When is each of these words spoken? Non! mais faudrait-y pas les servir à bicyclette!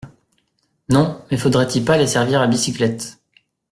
Non! 0.89 1.21
mais 1.29 1.37
faudrait-y 1.37 1.81
pas 1.81 1.95
les 1.95 2.07
servir 2.07 2.41
à 2.41 2.47
bicyclette! 2.47 3.19